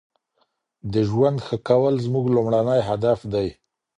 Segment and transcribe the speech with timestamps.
[0.93, 3.47] د ژوند ښه کول زموږ لومړنی هدف دی.